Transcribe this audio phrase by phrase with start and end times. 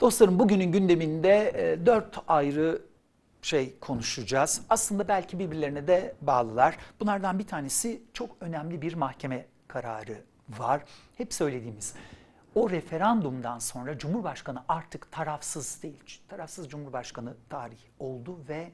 [0.00, 2.82] Dostlarım bugünün gündeminde e, dört ayrı
[3.42, 4.62] şey konuşacağız.
[4.70, 6.76] Aslında belki birbirlerine de bağlılar.
[7.00, 10.16] Bunlardan bir tanesi çok önemli bir mahkeme kararı
[10.48, 10.82] var.
[11.16, 11.94] Hep söylediğimiz
[12.54, 16.20] o referandumdan sonra Cumhurbaşkanı artık tarafsız değil.
[16.28, 18.72] Tarafsız Cumhurbaşkanı tarihi oldu ve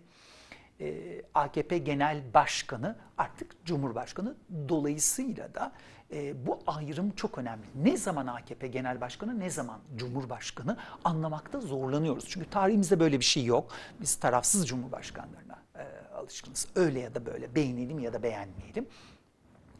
[0.81, 4.37] e, AKP Genel Başkanı artık Cumhurbaşkanı.
[4.69, 5.73] Dolayısıyla da
[6.13, 7.67] e, bu ayrım çok önemli.
[7.75, 12.25] Ne zaman AKP Genel Başkanı, ne zaman Cumhurbaşkanı anlamakta zorlanıyoruz.
[12.29, 13.73] Çünkü tarihimizde böyle bir şey yok.
[14.01, 16.69] Biz tarafsız Cumhurbaşkanlarına e, alışkınız.
[16.75, 18.87] Öyle ya da böyle beğenelim ya da beğenmeyelim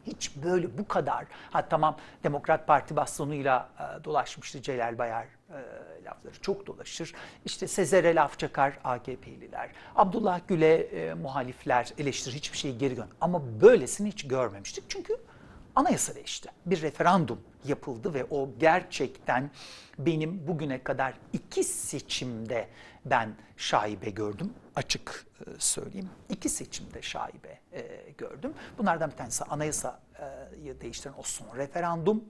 [0.07, 5.57] hiç böyle bu kadar ha tamam Demokrat Parti bastonuyla e, dolaşmıştı Celal Bayar e,
[6.05, 7.13] lafları çok dolaşır.
[7.45, 9.69] İşte Sezer'e laf çakar AKP'liler.
[9.95, 13.09] Abdullah Gül'e e, muhalifler eleştirir hiçbir şeyi geri gön.
[13.21, 14.83] Ama böylesini hiç görmemiştik.
[14.89, 15.17] Çünkü
[15.77, 16.49] anayasa değişti.
[16.65, 19.51] Bir referandum yapıldı ve o gerçekten
[19.99, 22.67] benim bugüne kadar iki seçimde
[23.05, 24.53] ben şaibe gördüm.
[24.75, 26.09] Açık e, söyleyeyim.
[26.29, 28.53] İki seçimde şaibe e, gördüm.
[28.77, 32.23] Bunlardan bir tanesi anayasayı değiştiren o son referandum.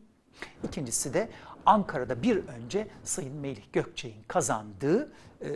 [0.64, 1.30] İkincisi de
[1.66, 5.12] Ankara'da bir önce Sayın Melih Gökçe'nin kazandığı
[5.42, 5.50] e,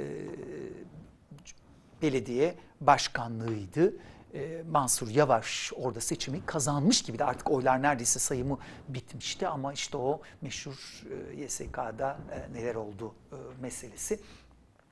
[2.02, 3.94] belediye başkanlığıydı.
[4.34, 8.58] E, Mansur Yavaş orada seçimi kazanmış gibi de artık oylar neredeyse sayımı
[8.90, 11.04] bitmişti ama işte o meşhur
[11.38, 14.20] e, YSK'da e, neler oldu e, meselesi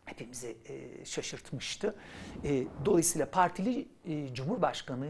[0.06, 0.58] hepimizi
[1.06, 1.96] şaşırtmıştı.
[2.86, 3.88] Dolayısıyla partili
[4.34, 5.08] Cumhurbaşkanı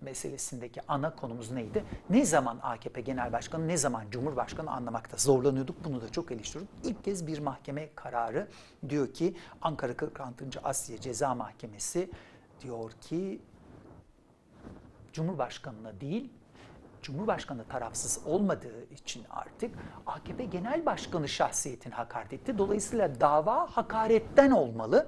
[0.00, 1.84] meselesindeki ana konumuz neydi?
[2.10, 5.84] Ne zaman AKP Genel Başkanı, ne zaman Cumhurbaşkanı anlamakta zorlanıyorduk.
[5.84, 6.74] Bunu da çok eleştiriyorduk.
[6.84, 8.48] İlk kez bir mahkeme kararı
[8.88, 10.44] diyor ki Ankara 46.
[10.64, 12.10] Asya Ceza Mahkemesi
[12.60, 13.40] diyor ki
[15.12, 16.30] Cumhurbaşkanına değil
[17.06, 19.74] Cumhurbaşkanı tarafsız olmadığı için artık
[20.06, 22.58] AKP Genel Başkanı şahsiyetini hakaret etti.
[22.58, 25.06] Dolayısıyla dava hakaretten olmalı.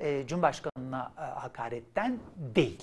[0.00, 2.82] E, Cumhurbaşkanına e, hakaretten değil.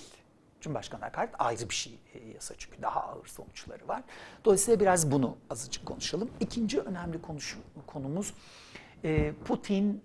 [0.60, 4.02] Cumhurbaşkanı hakaret ayrı bir şey e, yasa çünkü daha ağır sonuçları var.
[4.44, 6.30] Dolayısıyla biraz bunu azıcık konuşalım.
[6.40, 8.34] İkinci önemli konuş, konumuz
[9.04, 10.04] e, Putin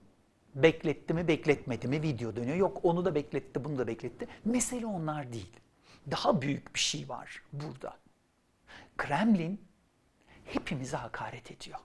[0.63, 2.57] bekletti mi bekletmedi mi video dönüyor.
[2.57, 4.27] Yok onu da bekletti bunu da bekletti.
[4.45, 5.59] Mesele onlar değil.
[6.11, 7.97] Daha büyük bir şey var burada.
[8.97, 9.61] Kremlin
[10.45, 11.79] hepimize hakaret ediyor.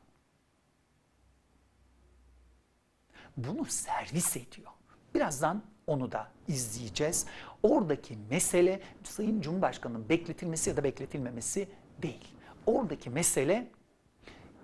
[3.37, 4.71] Bunu servis ediyor.
[5.15, 7.27] Birazdan onu da izleyeceğiz.
[7.63, 11.69] Oradaki mesele Sayın Cumhurbaşkanı'nın bekletilmesi ya da bekletilmemesi
[12.03, 12.29] değil.
[12.67, 13.71] Oradaki mesele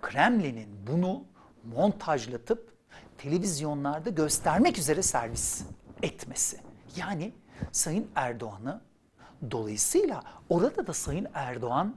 [0.01, 1.23] Kremlin'in bunu
[1.75, 2.78] montajlatıp
[3.19, 5.63] televizyonlarda göstermek üzere servis
[6.03, 6.57] etmesi.
[6.95, 7.33] Yani
[7.71, 8.81] Sayın Erdoğan'ı
[9.51, 11.95] dolayısıyla orada da Sayın Erdoğan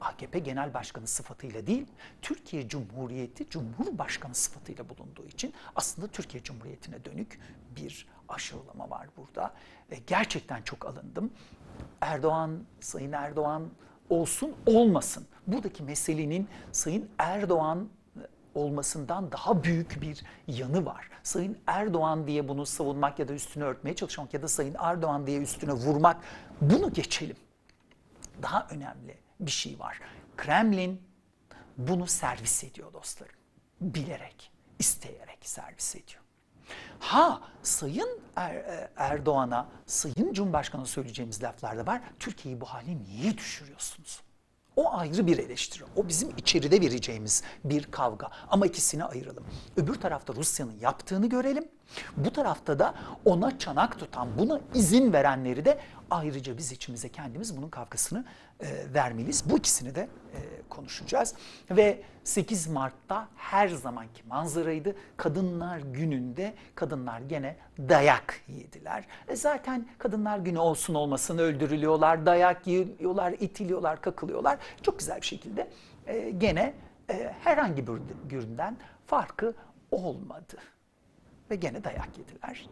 [0.00, 1.86] AKP Genel Başkanı sıfatıyla değil,
[2.22, 7.40] Türkiye Cumhuriyeti Cumhurbaşkanı sıfatıyla bulunduğu için aslında Türkiye Cumhuriyeti'ne dönük
[7.76, 9.54] bir aşılama var burada.
[9.90, 11.30] E, gerçekten çok alındım.
[12.00, 13.70] Erdoğan, Sayın Erdoğan
[14.10, 15.26] olsun olmasın.
[15.46, 17.88] Buradaki meselenin Sayın Erdoğan
[18.54, 21.10] olmasından daha büyük bir yanı var.
[21.22, 25.40] Sayın Erdoğan diye bunu savunmak ya da üstünü örtmeye çalışmak ya da Sayın Erdoğan diye
[25.40, 26.16] üstüne vurmak
[26.60, 27.36] bunu geçelim.
[28.42, 30.00] Daha önemli bir şey var.
[30.36, 31.02] Kremlin
[31.78, 33.34] bunu servis ediyor dostlarım.
[33.80, 36.22] Bilerek, isteyerek servis ediyor.
[36.98, 42.00] Ha Sayın er, e, Erdoğan'a, Sayın Cumhurbaşkanı söyleyeceğimiz laflar da var.
[42.18, 44.22] Türkiye'yi bu hale niye düşürüyorsunuz?
[44.76, 45.84] O ayrı bir eleştiri.
[45.96, 48.28] O bizim içeride vereceğimiz bir kavga.
[48.50, 49.44] Ama ikisini ayıralım.
[49.76, 51.64] Öbür tarafta Rusya'nın yaptığını görelim.
[52.16, 52.94] Bu tarafta da
[53.24, 55.78] ona çanak tutan, buna izin verenleri de
[56.10, 58.24] ayrıca biz içimize kendimiz bunun kavgasını
[58.60, 59.50] e, vermeliyiz.
[59.50, 60.08] Bu ikisini de
[60.68, 61.34] konuşacağız.
[61.70, 64.96] Ve 8 Mart'ta her zamanki manzaraydı.
[65.16, 69.04] Kadınlar gününde kadınlar gene dayak yediler.
[69.28, 74.58] E zaten kadınlar günü olsun olmasın öldürülüyorlar, dayak yiyorlar, itiliyorlar, kakılıyorlar.
[74.82, 75.70] Çok güzel bir şekilde
[76.06, 76.74] e, gene
[77.10, 77.92] e, herhangi bir
[78.28, 78.76] günden
[79.06, 79.54] farkı
[79.90, 80.56] olmadı.
[81.50, 82.68] Ve gene dayak yediler.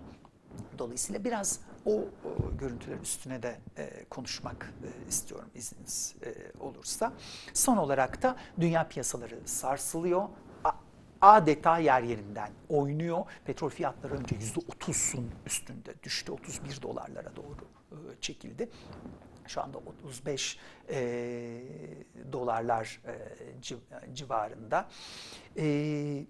[0.79, 7.13] Dolayısıyla biraz o, o görüntüler üstüne de e, konuşmak e, istiyorum izniniz e, olursa.
[7.55, 10.29] Son olarak da dünya piyasaları sarsılıyor.
[10.65, 10.71] A,
[11.21, 13.25] adeta yer yerinden oynuyor.
[13.45, 16.33] Petrol fiyatları önce %30'un üstünde düştü.
[16.33, 18.69] 31 dolarlara doğru e, çekildi.
[19.47, 20.59] Şu anda 35
[20.91, 21.63] e,
[22.33, 24.89] dolarlar e, civarında.
[25.57, 26.27] E,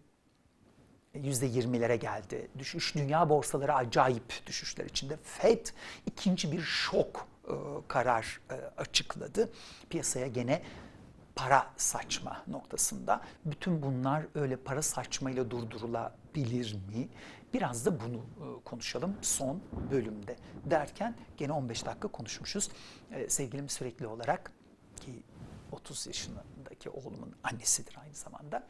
[1.18, 2.48] %20'lere geldi.
[2.58, 5.16] Düşüş dünya borsaları acayip düşüşler içinde.
[5.22, 5.66] Fed
[6.06, 7.52] ikinci bir şok e,
[7.88, 9.50] karar e, açıkladı.
[9.90, 10.62] Piyasaya gene
[11.36, 13.20] para saçma noktasında.
[13.44, 17.08] Bütün bunlar öyle para saçmayla durdurulabilir mi?
[17.54, 19.60] Biraz da bunu e, konuşalım son
[19.90, 22.70] bölümde derken gene 15 dakika konuşmuşuz.
[23.10, 24.52] E, sevgilim sürekli olarak
[25.00, 25.22] ki
[25.72, 28.66] 30 yaşındaki oğlumun annesidir aynı zamanda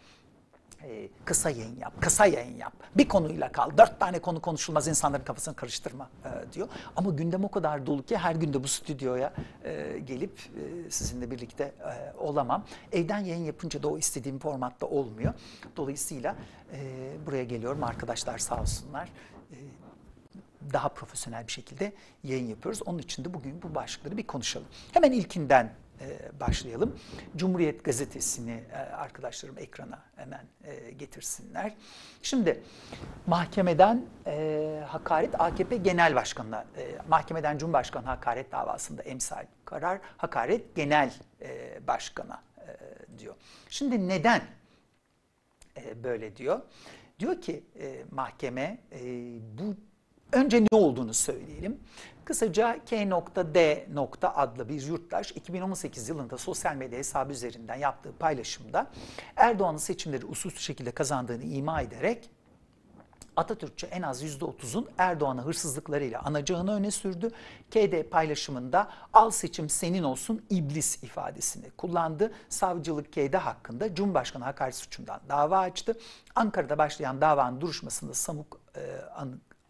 [0.83, 2.73] e, kısa yayın yap, kısa yayın yap.
[2.97, 3.71] Bir konuyla kal.
[3.79, 6.69] Dört tane konu konuşulmaz insanların kafasını karıştırma e, diyor.
[6.97, 9.33] Ama gündem o kadar dolu ki her günde bu stüdyoya
[9.65, 12.65] e, gelip e, sizinle birlikte e, olamam.
[12.93, 15.35] Evden yayın yapınca da o istediğim formatta olmuyor.
[15.77, 16.37] Dolayısıyla
[16.73, 17.85] e, buraya geliyorum.
[17.85, 19.09] Arkadaşlar sağ olsunlar.
[19.51, 19.57] E,
[20.73, 21.93] daha profesyonel bir şekilde
[22.25, 22.83] yayın yapıyoruz.
[22.87, 24.69] Onun için de bugün bu başlıkları bir konuşalım.
[24.93, 25.73] Hemen ilkinden
[26.41, 26.99] başlayalım.
[27.37, 31.75] Cumhuriyet Gazetesi'ni e, arkadaşlarım ekrana hemen e, getirsinler.
[32.23, 32.63] Şimdi
[33.27, 34.07] mahkemeden
[34.87, 36.65] hakaret AKP Genel Başkanı'na,
[37.09, 41.15] mahkemeden Cumhurbaşkanı hakaret davasında emsal karar, hakaret Genel
[41.87, 42.43] Başkan'a
[43.19, 43.35] diyor.
[43.71, 44.43] Şimdi neden
[46.03, 46.61] böyle diyor?
[47.19, 47.65] Diyor ki
[48.11, 48.79] mahkeme
[49.59, 49.75] bu
[50.33, 51.81] önce ne olduğunu söyleyelim.
[52.25, 53.87] Kısaca K.D.
[54.23, 58.91] adlı bir yurttaş 2018 yılında sosyal medya hesabı üzerinden yaptığı paylaşımda
[59.37, 62.31] Erdoğan'ın seçimleri usulsüz şekilde kazandığını ima ederek
[63.39, 67.31] Atatürkçü en az %30'un Erdoğan'ı hırsızlıklarıyla anacağını öne sürdü.
[67.71, 72.33] KD paylaşımında al seçim senin olsun iblis ifadesini kullandı.
[72.49, 75.99] Savcılık KD hakkında Cumhurbaşkanı hakaret suçundan dava açtı.
[76.35, 78.81] Ankara'da başlayan davanın duruşmasında Samuk e,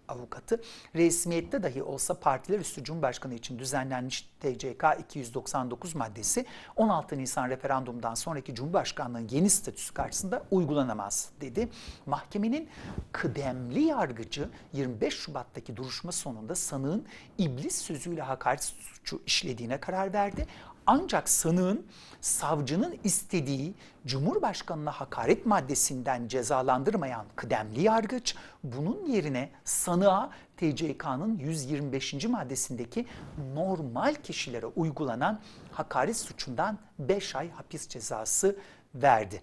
[0.09, 0.61] avukatı
[0.95, 6.47] resmiyette dahi olsa partiler üstü Cumhurbaşkanı için düzenlenmiş TCK 299 maddesi
[6.77, 11.69] 16 Nisan referandumdan sonraki Cumhurbaşkanlığının yeni statüsü karşısında uygulanamaz dedi.
[12.07, 12.69] Mahkemenin
[13.13, 17.07] kıdemli yargıcı 25 Şubat'taki duruşma sonunda sanığın
[17.39, 20.47] iblis sözüyle hakaret suçu işlediğine karar verdi.
[20.91, 21.87] Ancak sanığın
[22.21, 23.75] savcının istediği
[24.07, 32.25] Cumhurbaşkanına hakaret maddesinden cezalandırmayan kıdemli yargıç bunun yerine sanığa TCK'nın 125.
[32.25, 33.07] maddesindeki
[33.55, 35.41] normal kişilere uygulanan
[35.73, 38.57] hakaret suçundan 5 ay hapis cezası
[38.95, 39.43] verdi.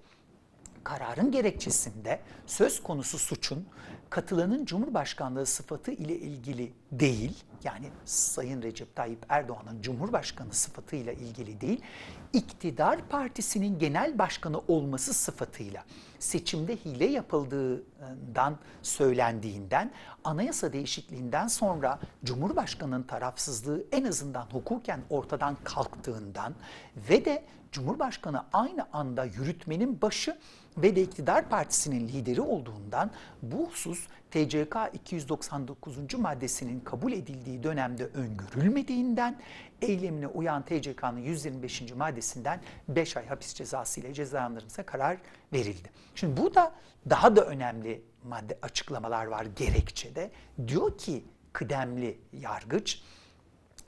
[0.83, 3.67] Kararın gerekçesinde söz konusu suçun
[4.09, 11.81] katılanın Cumhurbaşkanlığı sıfatı ile ilgili değil, yani Sayın Recep Tayyip Erdoğan'ın Cumhurbaşkanı sıfatıyla ilgili değil,
[12.33, 15.83] iktidar partisinin genel başkanı olması sıfatıyla
[16.19, 19.91] seçimde hile yapıldığından söylendiğinden,
[20.23, 26.55] anayasa değişikliğinden sonra Cumhurbaşkanı'nın tarafsızlığı en azından hukuken ortadan kalktığından
[27.09, 30.37] ve de Cumhurbaşkanı aynı anda yürütmenin başı
[30.77, 33.11] ve de iktidar partisinin lideri olduğundan
[33.41, 35.97] bu husus TCK 299.
[36.17, 39.41] maddesinin kabul edildiği dönemde öngörülmediğinden
[39.81, 41.91] eylemine uyan TCK'nın 125.
[41.91, 45.17] maddesinden 5 ay hapis cezası ile cezalandırılmasına karar
[45.53, 45.89] verildi.
[46.15, 46.73] Şimdi burada
[47.09, 50.31] daha da önemli madde açıklamalar var gerekçede.
[50.67, 53.01] Diyor ki kıdemli yargıç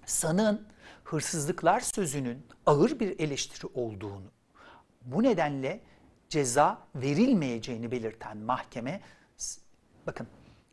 [0.06, 0.68] sanın
[1.04, 4.32] hırsızlıklar sözünün ağır bir eleştiri olduğunu,
[5.02, 5.82] bu nedenle
[6.30, 9.02] ceza verilmeyeceğini belirten mahkeme,
[10.08, 10.28] bakın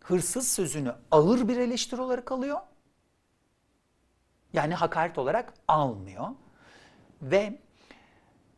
[0.05, 2.61] hırsız sözünü ağır bir eleştiri olarak alıyor,
[4.53, 6.29] yani hakaret olarak almıyor
[7.23, 7.59] ve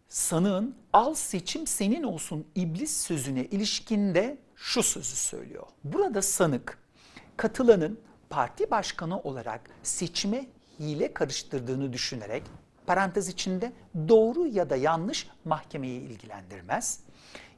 [0.09, 5.67] sanığın al seçim senin olsun iblis sözüne ilişkinde şu sözü söylüyor.
[5.85, 6.79] Burada sanık
[7.37, 8.01] katılanın
[8.31, 10.47] parti başkanı olarak seçime
[10.81, 12.43] hile karıştırdığını düşünerek
[12.87, 13.73] parantez içinde
[14.09, 17.01] doğru ya da yanlış mahkemeyi ilgilendirmez.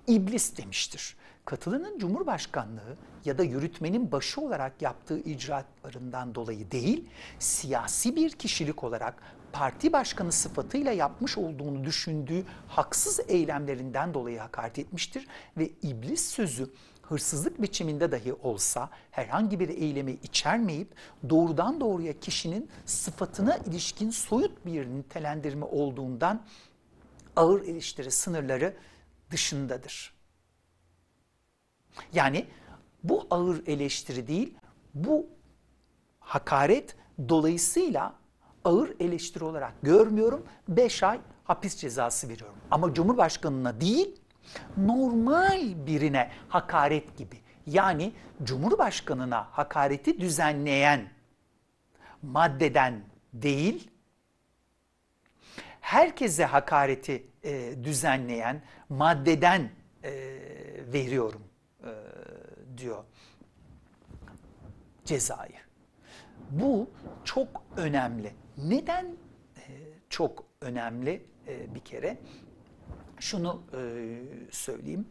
[0.06, 1.16] İblis demiştir.
[1.48, 9.22] Katılının Cumhurbaşkanlığı ya da yürütmenin başı olarak yaptığı icraatlarından dolayı değil, siyasi bir kişilik olarak
[9.52, 15.26] parti başkanı sıfatıyla yapmış olduğunu düşündüğü haksız eylemlerinden dolayı hakaret etmiştir
[15.56, 16.70] ve iblis sözü
[17.02, 20.94] hırsızlık biçiminde dahi olsa herhangi bir eylemi içermeyip
[21.30, 26.44] doğrudan doğruya kişinin sıfatına ilişkin soyut bir nitelendirme olduğundan
[27.36, 28.76] ağır eleştiri sınırları
[29.30, 30.17] dışındadır.
[32.12, 32.46] Yani
[33.04, 34.54] bu ağır eleştiri değil,
[34.94, 35.26] bu
[36.20, 36.96] hakaret
[37.28, 38.14] dolayısıyla
[38.64, 40.46] ağır eleştiri olarak görmüyorum.
[40.68, 42.56] 5 ay hapis cezası veriyorum.
[42.70, 44.20] Ama Cumhurbaşkanına değil,
[44.76, 47.36] normal birine hakaret gibi.
[47.66, 48.12] Yani
[48.42, 51.08] Cumhurbaşkanına hakareti düzenleyen
[52.22, 53.00] maddeden
[53.32, 53.90] değil,
[55.80, 59.70] herkese hakareti e, düzenleyen maddeden
[60.04, 60.10] e,
[60.92, 61.47] veriyorum
[61.84, 61.90] e,
[62.78, 63.04] diyor
[65.04, 65.58] cezayı.
[66.50, 66.90] Bu
[67.24, 68.32] çok önemli.
[68.58, 69.06] Neden
[69.56, 69.62] e,
[70.08, 72.18] çok önemli e, bir kere?
[73.20, 73.78] şunu e,
[74.50, 75.08] söyleyeyim.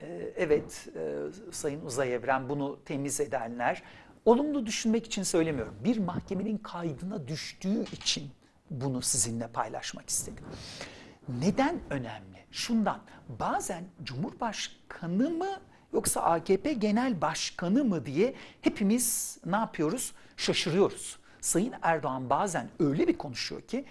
[0.00, 1.16] E, evet e,
[1.52, 3.82] Sayın Uzay Evren bunu temiz edenler
[4.24, 5.74] olumlu düşünmek için söylemiyorum.
[5.84, 8.30] Bir mahkemenin kaydına düştüğü için
[8.70, 10.44] bunu sizinle paylaşmak istedim.
[11.28, 12.38] Neden önemli?
[12.50, 15.60] Şundan bazen Cumhurbaşkanı mı
[15.92, 20.12] yoksa AKP Genel Başkanı mı diye hepimiz ne yapıyoruz?
[20.36, 21.18] Şaşırıyoruz.
[21.40, 23.84] Sayın Erdoğan bazen öyle bir konuşuyor ki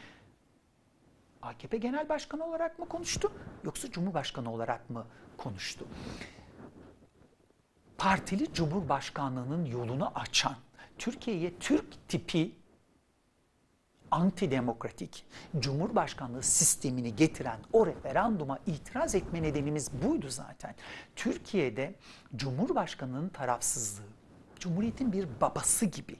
[1.41, 3.31] AKP Genel Başkanı olarak mı konuştu
[3.63, 5.05] yoksa Cumhurbaşkanı olarak mı
[5.37, 5.85] konuştu?
[7.97, 10.55] Partili Cumhurbaşkanlığının yolunu açan,
[10.97, 12.51] Türkiye'ye Türk tipi
[14.11, 15.25] antidemokratik
[15.59, 20.75] Cumhurbaşkanlığı sistemini getiren o referanduma itiraz etme nedenimiz buydu zaten.
[21.15, 21.95] Türkiye'de
[22.35, 24.05] Cumhurbaşkanının tarafsızlığı,
[24.59, 26.15] Cumhuriyet'in bir babası gibi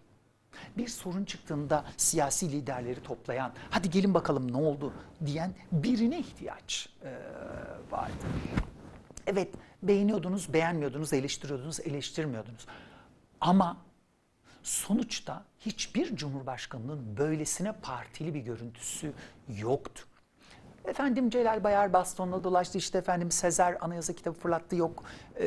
[0.78, 4.94] bir sorun çıktığında siyasi liderleri toplayan, hadi gelin bakalım ne oldu
[5.26, 7.12] diyen birine ihtiyaç e,
[7.92, 8.26] vardı.
[9.28, 9.54] Evet
[9.84, 12.66] beğeniyordunuz, beğenmiyordunuz, eleştiriyordunuz, eleştirmiyordunuz.
[13.42, 13.78] Ama
[14.68, 19.14] sonuçta hiçbir cumhurbaşkanının böylesine partili bir görüntüsü
[19.58, 20.04] yoktu.
[20.86, 25.04] Efendim Celal Bayar bastonla dolaştı işte efendim Sezer anayasa kitabı fırlattı yok
[25.40, 25.46] e,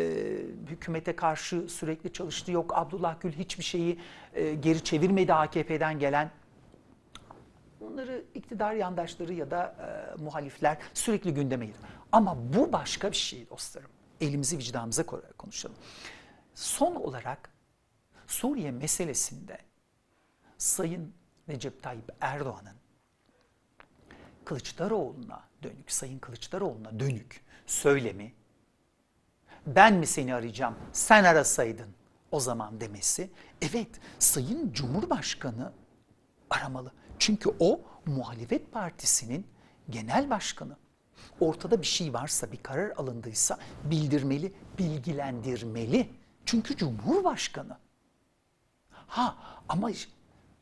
[0.67, 3.99] hükümete karşı sürekli çalıştı yok Abdullah Gül hiçbir şeyi
[4.35, 6.31] e, geri çevirmedi AKP'den gelen.
[7.81, 9.77] Bunları iktidar yandaşları ya da
[10.19, 11.81] e, muhalifler sürekli gündeme gelir.
[12.13, 13.91] Ama bu başka bir şey dostlarım.
[14.21, 15.07] Elimizi vicdanımıza
[15.39, 15.77] konuşalım.
[16.55, 17.60] Son olarak
[18.31, 19.59] Suriye meselesinde
[20.59, 21.15] Sayın
[21.49, 22.77] Recep Tayyip Erdoğan'ın
[24.45, 28.33] Kılıçdaroğlu'na dönük, Sayın Kılıçdaroğlu'na dönük söylemi
[29.67, 31.89] ben mi seni arayacağım sen arasaydın
[32.31, 33.31] o zaman demesi
[33.63, 35.73] evet Sayın Cumhurbaşkanı
[36.51, 36.93] aramalı.
[37.19, 39.47] Çünkü o muhalefet partisinin
[39.89, 40.77] genel başkanı.
[41.41, 46.11] Ortada bir şey varsa, bir karar alındıysa bildirmeli, bilgilendirmeli.
[46.47, 47.79] Çünkü Cumhurbaşkanı.
[49.11, 49.37] Ha
[49.69, 49.91] ama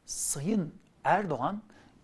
[0.06, 0.74] Sayın
[1.04, 1.62] Erdoğan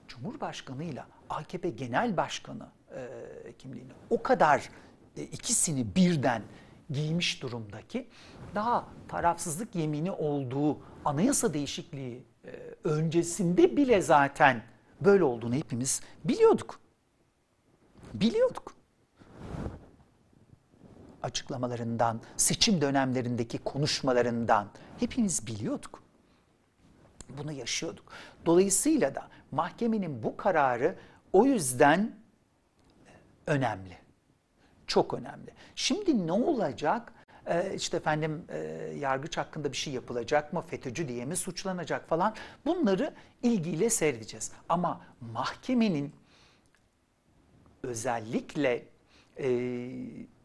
[0.08, 4.68] Cumhurbaşkanıyla AKP Genel Başkanı e, kimliğini o kadar
[5.16, 6.42] e, ikisini birden
[6.90, 8.08] giymiş durumdaki
[8.54, 12.50] daha tarafsızlık yemini olduğu anayasa değişikliği e,
[12.84, 14.62] öncesinde bile zaten
[15.00, 16.80] böyle olduğunu hepimiz biliyorduk.
[18.14, 18.74] Biliyorduk.
[21.22, 26.03] Açıklamalarından, seçim dönemlerindeki konuşmalarından hepimiz biliyorduk.
[27.28, 28.12] Bunu yaşıyorduk.
[28.46, 30.96] Dolayısıyla da mahkemenin bu kararı
[31.32, 32.16] o yüzden
[33.46, 33.98] önemli.
[34.86, 35.50] Çok önemli.
[35.74, 37.12] Şimdi ne olacak?
[37.46, 38.58] Ee, işte efendim e,
[38.98, 40.64] yargıç hakkında bir şey yapılacak mı?
[40.66, 42.34] FETÖ'cü diye mi suçlanacak falan?
[42.66, 44.52] Bunları ilgiyle seyredeceğiz.
[44.68, 46.12] Ama mahkemenin
[47.82, 48.84] özellikle
[49.38, 49.48] e,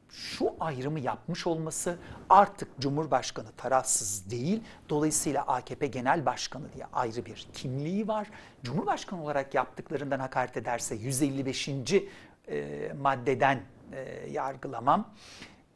[0.09, 1.97] şu ayrımı yapmış olması
[2.29, 4.63] artık Cumhurbaşkanı tarafsız değil.
[4.89, 8.27] Dolayısıyla AKP Genel Başkanı diye ayrı bir kimliği var.
[8.63, 11.69] Cumhurbaşkanı olarak yaptıklarından hakaret ederse 155.
[12.47, 13.61] E, maddeden
[13.91, 15.13] e, yargılamam.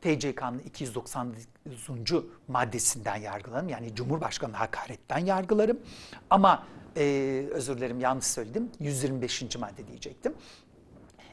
[0.01, 2.25] TCK'nın 299.
[2.47, 3.69] maddesinden yargılarım.
[3.69, 5.79] Yani Cumhurbaşkanı hakaretten yargılarım.
[6.29, 8.71] Ama e, özür dilerim yanlış söyledim.
[8.79, 9.57] 125.
[9.57, 10.33] madde diyecektim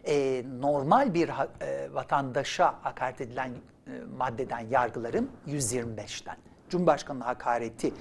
[0.07, 6.37] e, normal bir e, vatandaşa hakaret edilen e, maddeden yargılarım 125'ten.
[6.69, 7.95] Cumhurbaşkanı hakareti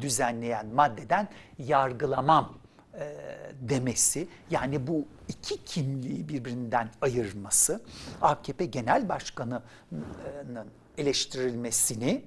[0.00, 2.58] düzenleyen maddeden yargılamam
[2.98, 3.16] e,
[3.60, 7.80] demesi yani bu iki kimliği birbirinden ayırması
[8.22, 10.66] AKP Genel Başkanı'nın
[10.98, 12.24] eleştirilmesini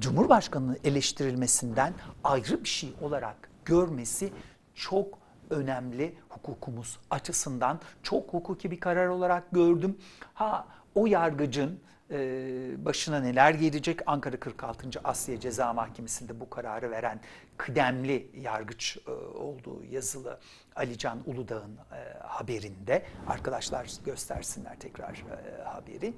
[0.00, 1.94] Cumhurbaşkanı'nın eleştirilmesinden
[2.24, 4.32] ayrı bir şey olarak görmesi
[4.74, 5.18] çok
[5.50, 9.98] önemli hukukumuz açısından çok hukuki bir karar olarak gördüm.
[10.34, 14.00] Ha o yargıcın e, başına neler gelecek?
[14.06, 14.88] Ankara 46.
[15.04, 17.20] Asya Ceza Mahkemesi'nde bu kararı veren
[17.56, 20.38] kıdemli yargıç e, olduğu yazılı
[20.76, 23.02] Alican Uludağ'ın e, haberinde.
[23.28, 26.14] Arkadaşlar göstersinler tekrar e, haberi.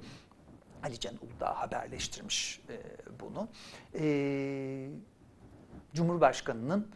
[0.83, 2.75] Alican Uludağ haberleştirmiş e,
[3.19, 3.47] bunu.
[3.99, 4.89] E,
[5.93, 6.87] Cumhurbaşkanı'nın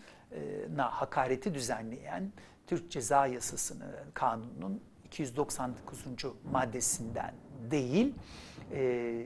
[0.75, 2.32] na hakareti düzenleyen
[2.68, 6.06] Türk Ceza Yasası'nın kanunun 299.
[6.52, 7.34] maddesinden
[7.72, 8.13] değil
[8.72, 9.25] e,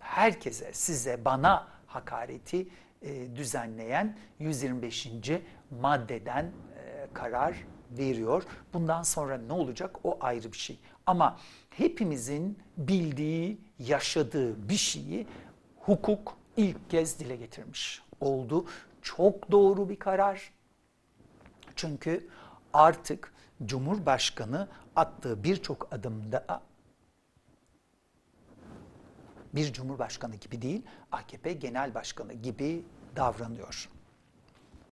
[0.00, 2.68] herkese size bana hakareti
[3.02, 5.08] e, düzenleyen 125.
[5.80, 7.56] maddeden e, karar
[7.90, 8.42] veriyor.
[8.72, 10.78] Bundan sonra ne olacak o ayrı bir şey.
[11.06, 11.38] Ama
[11.70, 15.26] hepimizin bildiği, yaşadığı bir şeyi
[15.80, 18.66] hukuk ilk kez dile getirmiş oldu
[19.06, 20.52] çok doğru bir karar.
[21.76, 22.28] Çünkü
[22.72, 23.32] artık
[23.64, 26.60] Cumhurbaşkanı attığı birçok adımda
[29.54, 30.82] bir cumhurbaşkanı gibi değil,
[31.12, 32.84] AKP genel başkanı gibi
[33.16, 33.88] davranıyor.